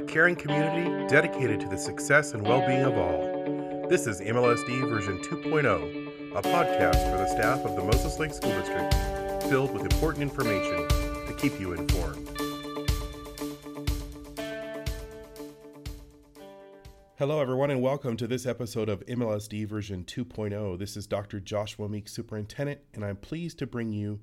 [0.00, 3.86] a caring community dedicated to the success and well being of all.
[3.86, 8.50] This is MLSD version 2.0, a podcast for the staff of the Moses Lake School
[8.58, 8.94] District
[9.50, 12.26] filled with important information to keep you informed.
[17.18, 20.78] Hello, everyone, and welcome to this episode of MLSD version 2.0.
[20.78, 21.40] This is Dr.
[21.40, 24.20] Joshua Meek, Superintendent, and I'm pleased to bring you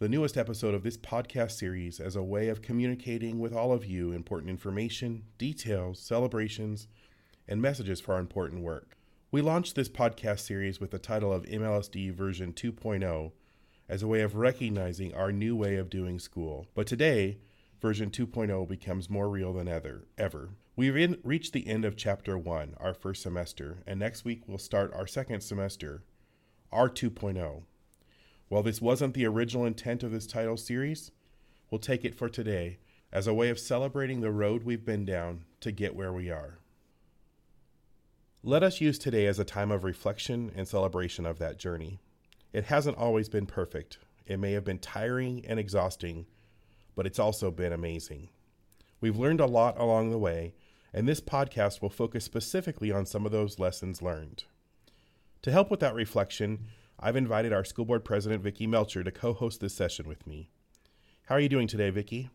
[0.00, 3.84] the newest episode of this podcast series as a way of communicating with all of
[3.84, 6.86] you important information, details, celebrations,
[7.48, 8.96] and messages for our important work.
[9.32, 13.32] We launched this podcast series with the title of MLSD version 2.0
[13.88, 16.68] as a way of recognizing our new way of doing school.
[16.76, 17.38] But today,
[17.82, 20.06] version 2.0 becomes more real than ever.
[20.16, 20.50] ever.
[20.76, 24.94] We've reached the end of chapter 1, our first semester, and next week we'll start
[24.94, 26.04] our second semester,
[26.70, 27.62] our 2.0.
[28.48, 31.10] While this wasn't the original intent of this title series,
[31.70, 32.78] we'll take it for today
[33.12, 36.58] as a way of celebrating the road we've been down to get where we are.
[38.42, 42.00] Let us use today as a time of reflection and celebration of that journey.
[42.52, 43.98] It hasn't always been perfect.
[44.26, 46.26] It may have been tiring and exhausting,
[46.94, 48.30] but it's also been amazing.
[49.00, 50.54] We've learned a lot along the way,
[50.94, 54.44] and this podcast will focus specifically on some of those lessons learned.
[55.42, 56.68] To help with that reflection,
[57.00, 60.50] I've invited our school board president, Vicki Melcher, to co host this session with me.
[61.26, 62.28] How are you doing today, Vicki?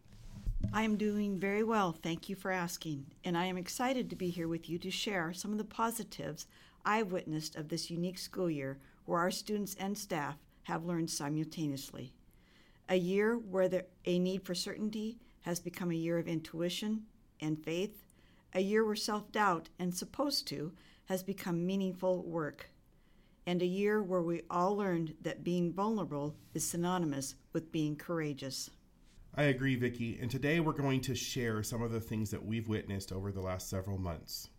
[0.72, 4.30] I am doing very well, thank you for asking, and I am excited to be
[4.30, 6.48] here with you to share some of the positives
[6.86, 12.14] I've witnessed of this unique school year where our students and staff have learned simultaneously.
[12.88, 17.04] A year where the, a need for certainty has become a year of intuition
[17.42, 18.06] and faith,
[18.54, 20.72] a year where self doubt and supposed to
[21.08, 22.70] has become meaningful work,
[23.46, 28.70] and a year where we all learned that being vulnerable is synonymous with being courageous.
[29.36, 32.68] I agree, Vicki, and today we're going to share some of the things that we've
[32.68, 34.50] witnessed over the last several months.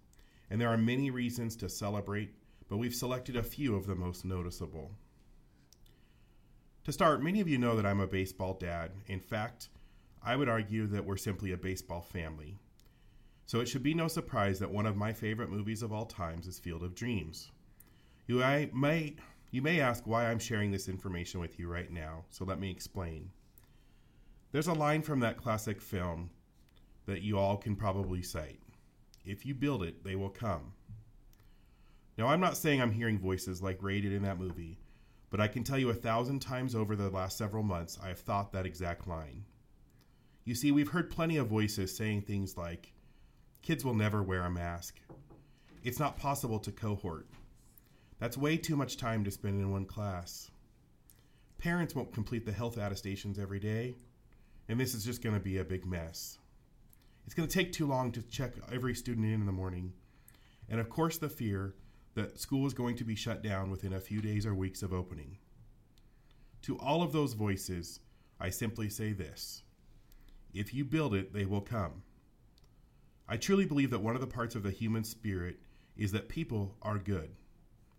[0.51, 2.35] And there are many reasons to celebrate,
[2.69, 4.91] but we've selected a few of the most noticeable.
[6.85, 8.91] To start, many of you know that I'm a baseball dad.
[9.07, 9.69] In fact,
[10.23, 12.59] I would argue that we're simply a baseball family.
[13.47, 16.47] So it should be no surprise that one of my favorite movies of all times
[16.47, 17.51] is Field of Dreams.
[18.27, 18.39] You
[18.73, 19.17] may
[19.51, 22.71] you may ask why I'm sharing this information with you right now, so let me
[22.71, 23.31] explain.
[24.51, 26.31] There's a line from that classic film
[27.07, 28.61] that you all can probably cite.
[29.25, 30.73] If you build it, they will come.
[32.17, 34.79] Now, I'm not saying I'm hearing voices like Ray did in that movie,
[35.31, 38.21] but I can tell you a thousand times over the last several months I have
[38.21, 39.45] thought that exact line.
[40.45, 42.93] You see, we've heard plenty of voices saying things like,
[43.63, 45.01] kids will never wear a mask.
[45.83, 47.27] It's not possible to cohort.
[48.19, 50.51] That's way too much time to spend in one class.
[51.59, 53.95] Parents won't complete the health attestations every day,
[54.69, 56.39] and this is just going to be a big mess.
[57.27, 59.93] It's going to take too long to check every student in in the morning.
[60.69, 61.75] And of course, the fear
[62.15, 64.93] that school is going to be shut down within a few days or weeks of
[64.93, 65.39] opening.
[66.63, 68.01] To all of those voices,
[68.41, 69.63] I simply say this
[70.53, 72.03] if you build it, they will come.
[73.29, 75.57] I truly believe that one of the parts of the human spirit
[75.97, 77.31] is that people are good.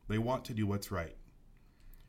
[0.08, 1.16] They want to do what's right.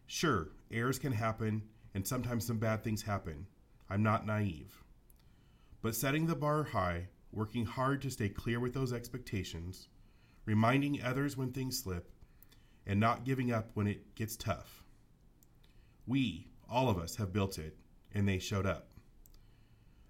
[0.06, 1.62] Sure, errors can happen,
[1.94, 3.46] and sometimes some bad things happen.
[3.88, 4.84] I'm not naive.
[5.80, 9.88] But setting the bar high, working hard to stay clear with those expectations,
[10.44, 12.10] reminding others when things slip,
[12.86, 14.84] and not giving up when it gets tough.
[16.06, 17.76] We, all of us, have built it,
[18.12, 18.90] and they showed up.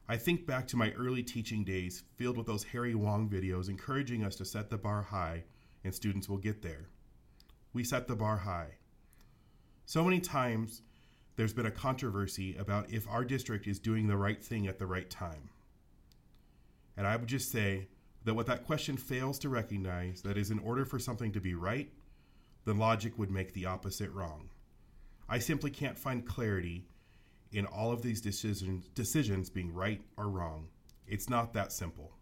[0.09, 4.25] I think back to my early teaching days filled with those Harry Wong videos encouraging
[4.25, 5.45] us to set the bar high,
[5.85, 6.89] and students will get there
[7.77, 8.71] we set the bar high.
[9.85, 10.81] So many times
[11.37, 14.87] there's been a controversy about if our district is doing the right thing at the
[14.87, 15.51] right time.
[16.97, 17.89] And I would just say
[18.25, 21.55] that what that question fails to recognize that is in order for something to be
[21.55, 21.93] right,
[22.65, 24.49] then logic would make the opposite wrong.
[25.29, 26.89] I simply can't find clarity
[27.53, 30.69] in all of these decisions, decisions being right or wrong.
[31.07, 32.13] It's not that simple.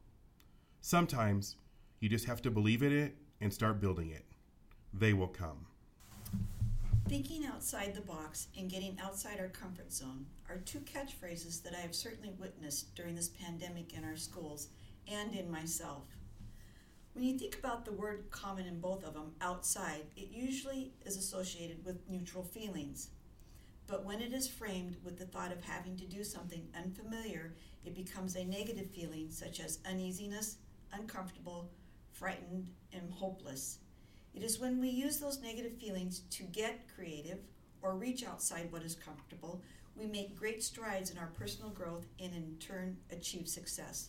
[0.81, 1.55] Sometimes
[2.01, 4.25] you just have to believe in it and start building it
[4.99, 5.67] they will come.
[7.09, 11.81] Thinking outside the box and getting outside our comfort zone are two catchphrases that I
[11.81, 14.69] have certainly witnessed during this pandemic in our schools
[15.07, 16.05] and in myself.
[17.13, 21.17] When you think about the word common in both of them, outside, it usually is
[21.17, 23.11] associated with neutral feelings.
[23.87, 27.55] But when it is framed with the thought of having to do something unfamiliar,
[27.85, 30.57] it becomes a negative feeling such as uneasiness,
[30.93, 31.71] uncomfortable,
[32.13, 33.79] frightened, and hopeless.
[34.35, 37.39] It is when we use those negative feelings to get creative
[37.83, 39.63] or reach outside what is comfortable,
[39.97, 44.09] we make great strides in our personal growth and in turn achieve success.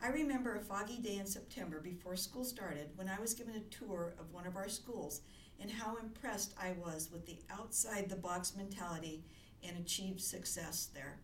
[0.00, 3.74] I remember a foggy day in September before school started when I was given a
[3.74, 5.22] tour of one of our schools
[5.60, 9.24] and how impressed I was with the outside the box mentality
[9.66, 11.18] and achieved success there.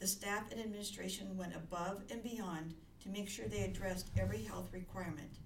[0.00, 4.70] The staff and administration went above and beyond to make sure they addressed every health
[4.72, 5.38] requirement.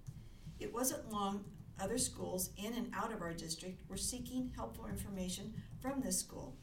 [0.60, 1.44] It wasn't long
[1.80, 6.56] other schools in and out of our district were seeking helpful information from this school.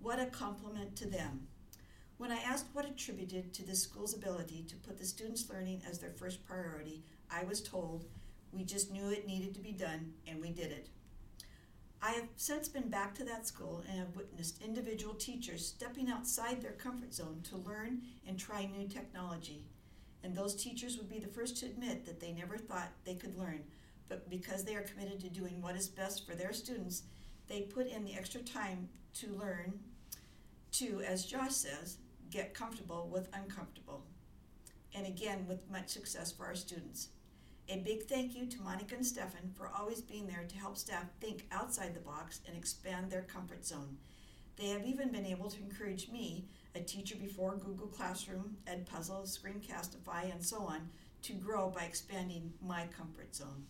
[0.00, 1.48] What a compliment to them.
[2.18, 5.98] When I asked what attributed to this school's ability to put the students' learning as
[5.98, 8.06] their first priority, I was told
[8.52, 10.88] we just knew it needed to be done and we did it.
[12.02, 16.62] I have since been back to that school and have witnessed individual teachers stepping outside
[16.62, 19.64] their comfort zone to learn and try new technology.
[20.22, 23.36] And those teachers would be the first to admit that they never thought they could
[23.36, 23.64] learn,
[24.08, 27.02] but because they are committed to doing what is best for their students,
[27.48, 29.78] they put in the extra time to learn
[30.72, 31.98] to, as Josh says,
[32.30, 34.04] get comfortable with uncomfortable.
[34.94, 37.08] And again, with much success for our students.
[37.68, 41.06] A big thank you to Monica and Stefan for always being there to help staff
[41.20, 43.96] think outside the box and expand their comfort zone.
[44.56, 50.32] They have even been able to encourage me, a teacher before Google Classroom, Edpuzzle, Screencastify,
[50.32, 50.88] and so on,
[51.22, 53.66] to grow by expanding my comfort zone.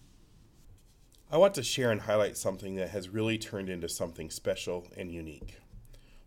[1.29, 5.11] I want to share and highlight something that has really turned into something special and
[5.11, 5.59] unique.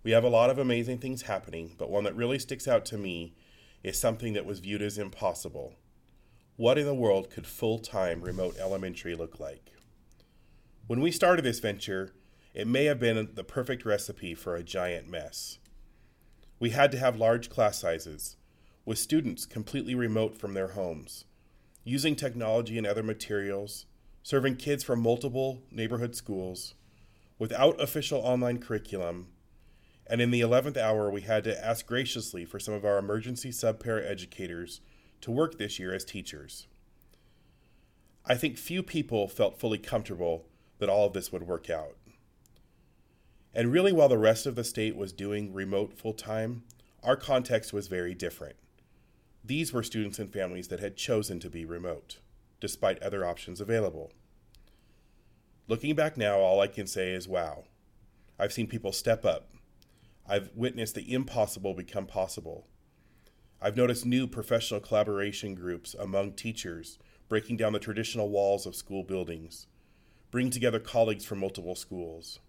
[0.03, 2.97] We have a lot of amazing things happening, but one that really sticks out to
[2.97, 3.33] me
[3.81, 5.75] is something that was viewed as impossible.
[6.57, 9.71] What in the world could full time remote elementary look like?
[10.87, 12.11] When we started this venture,
[12.53, 15.59] it may have been the perfect recipe for a giant mess.
[16.59, 18.35] We had to have large class sizes,
[18.83, 21.23] with students completely remote from their homes,
[21.85, 23.85] using technology and other materials,
[24.29, 26.75] serving kids from multiple neighborhood schools,
[27.39, 29.25] without official online curriculum,
[30.05, 33.49] and in the 11th hour, we had to ask graciously for some of our emergency
[33.49, 34.81] subpara educators
[35.19, 36.67] to work this year as teachers.
[38.23, 40.45] I think few people felt fully comfortable
[40.77, 41.97] that all of this would work out.
[43.51, 46.61] And really, while the rest of the state was doing remote full time,
[47.01, 48.57] our context was very different.
[49.43, 52.19] These were students and families that had chosen to be remote,
[52.59, 54.11] despite other options available.
[55.67, 57.65] Looking back now, all I can say is wow.
[58.39, 59.49] I've seen people step up,
[60.29, 62.67] I've witnessed the impossible become possible.
[63.59, 69.03] I've noticed new professional collaboration groups among teachers breaking down the traditional walls of school
[69.03, 69.65] buildings,
[70.29, 72.39] bringing together colleagues from multiple schools.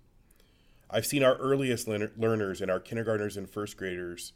[0.90, 4.34] I've seen our earliest learners and our kindergartners and first graders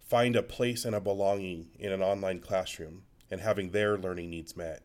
[0.00, 4.56] find a place and a belonging in an online classroom and having their learning needs
[4.56, 4.82] met.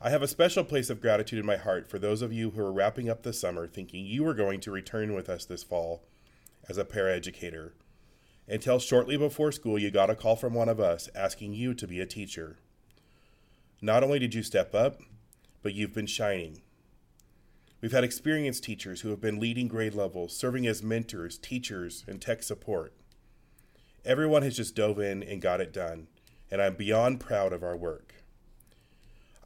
[0.00, 2.60] I have a special place of gratitude in my heart for those of you who
[2.62, 6.04] are wrapping up the summer thinking you are going to return with us this fall
[6.68, 7.72] as a paraeducator.
[8.48, 11.86] Until shortly before school, you got a call from one of us asking you to
[11.86, 12.58] be a teacher.
[13.82, 15.00] Not only did you step up,
[15.62, 16.62] but you've been shining.
[17.80, 22.20] We've had experienced teachers who have been leading grade levels, serving as mentors, teachers, and
[22.20, 22.94] tech support.
[24.04, 26.08] Everyone has just dove in and got it done,
[26.50, 28.14] and I'm beyond proud of our work.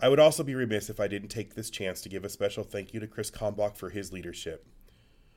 [0.00, 2.64] I would also be remiss if I didn't take this chance to give a special
[2.64, 4.67] thank you to Chris Kalmbach for his leadership.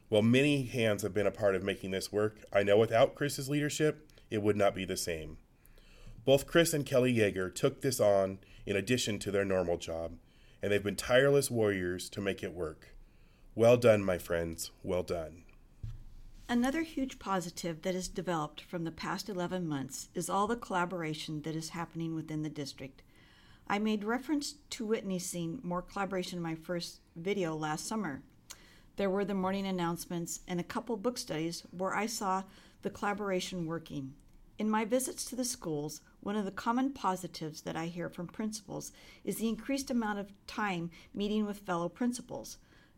[0.10, 3.50] While many hands have been a part of making this work, I know without Chris's
[3.50, 5.38] leadership, it would not be the same.
[6.26, 10.18] Both Chris and Kelly Yeager took this on in addition to their normal job,
[10.62, 12.96] and they've been tireless warriors to make it work.
[13.56, 14.72] Well done, my friends.
[14.84, 15.44] Well done.
[16.50, 21.42] Another huge positive that has developed from the past 11 months is all the collaboration
[21.42, 23.02] that is happening within the district.
[23.68, 28.22] I made reference to witnessing more collaboration in my first video last summer.
[28.96, 32.44] There were the morning announcements and a couple book studies where I saw
[32.82, 34.14] the collaboration working.
[34.58, 38.28] In my visits to the schools, one of the common positives that I hear from
[38.28, 38.94] principals
[39.26, 42.58] is the increased amount of time meeting with fellow principals.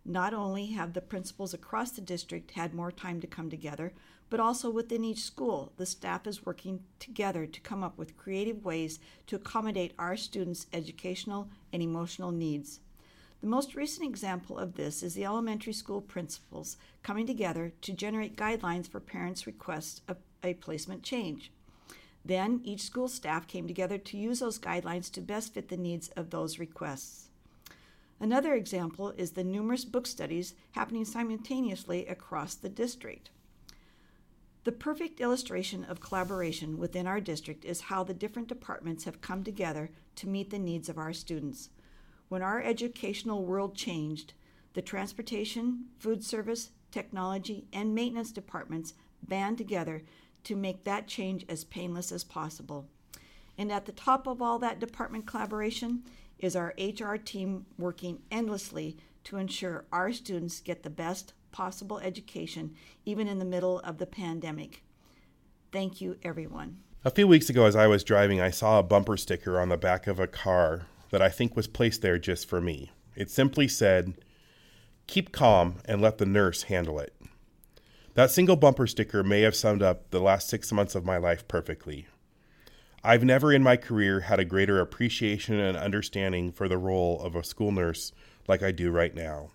[0.09, 3.93] Not only have the principals across the district had more time to come together,
[4.31, 8.65] but also within each school, the staff is working together to come up with creative
[8.65, 8.97] ways
[9.27, 12.79] to accommodate our students' educational and emotional needs.
[13.41, 18.35] The most recent example of this is the elementary school principals coming together to generate
[18.35, 21.51] guidelines for parents' requests of a placement change.
[22.25, 26.07] Then each school staff came together to use those guidelines to best fit the needs
[26.17, 27.28] of those requests.
[28.19, 33.29] Another example is the numerous book studies happening simultaneously across the district.
[34.65, 39.43] The perfect illustration of collaboration within our district is how the different departments have come
[39.43, 41.69] together to meet the needs of our students.
[42.27, 44.33] When our educational world changed,
[44.73, 48.93] the transportation, food service, technology, and maintenance departments
[49.25, 50.03] band together
[50.43, 52.87] to make that change as painless as possible.
[53.57, 56.03] And at the top of all that department collaboration
[56.39, 62.75] is our HR team working endlessly to ensure our students get the best possible education,
[63.05, 64.83] even in the middle of the pandemic.
[65.71, 66.79] Thank you, everyone.
[67.05, 69.77] A few weeks ago, as I was driving, I saw a bumper sticker on the
[69.77, 72.91] back of a car that I think was placed there just for me.
[73.15, 74.13] It simply said,
[75.07, 77.15] Keep calm and let the nurse handle it.
[78.15, 81.47] That single bumper sticker may have summed up the last six months of my life
[81.47, 82.07] perfectly.
[83.03, 87.35] I've never in my career had a greater appreciation and understanding for the role of
[87.35, 88.11] a school nurse
[88.47, 89.51] like I do right now.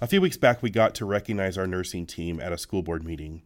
[0.00, 3.02] A few weeks back, we got to recognize our nursing team at a school board
[3.02, 3.42] meeting,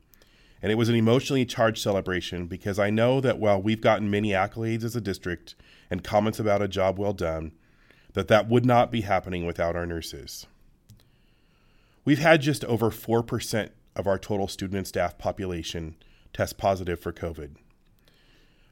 [0.61, 4.31] and it was an emotionally charged celebration because I know that while we've gotten many
[4.31, 5.55] accolades as a district
[5.91, 7.53] and comments about a job well done,
[8.15, 10.47] that that would not be happening without our nurses.
[12.05, 15.95] We've had just over 4% of our total student and staff population
[16.33, 17.57] test positive for COVID.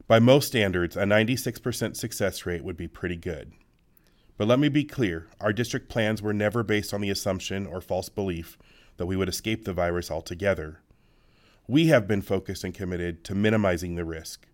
[0.09, 3.53] By most standards, a 96% success rate would be pretty good.
[4.37, 7.81] But let me be clear our district plans were never based on the assumption or
[7.81, 8.57] false belief
[8.99, 10.81] that we would escape the virus altogether.
[11.67, 14.47] We have been focused and committed to minimizing the risk,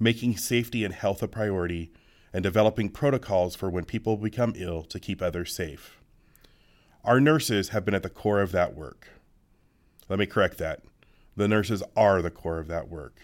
[0.00, 1.92] making safety and health a priority,
[2.32, 6.00] and developing protocols for when people become ill to keep others safe.
[7.04, 9.08] Our nurses have been at the core of that work.
[10.08, 10.82] Let me correct that.
[11.36, 13.20] The nurses are the core of that work.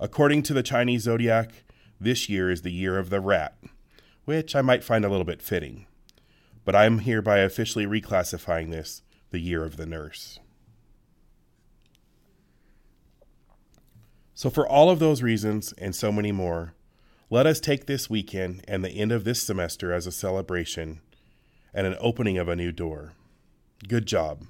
[0.00, 1.64] According to the Chinese zodiac,
[2.00, 3.56] this year is the year of the rat,
[4.24, 5.86] which I might find a little bit fitting.
[6.64, 10.38] But I am hereby officially reclassifying this the year of the nurse.
[14.34, 16.74] So, for all of those reasons and so many more,
[17.30, 21.00] let us take this weekend and the end of this semester as a celebration
[21.72, 23.12] and an opening of a new door.
[23.86, 24.44] Good job.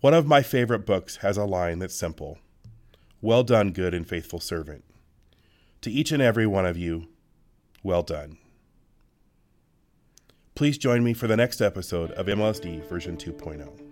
[0.00, 2.38] One of my favorite books has a line that's simple
[3.24, 4.82] Well done, good and faithful servant.
[5.82, 7.06] To each and every one of you,
[7.84, 8.36] well done.
[10.56, 13.91] Please join me for the next episode of MLSD version 2.0.